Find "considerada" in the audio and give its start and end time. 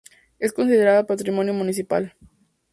0.51-1.05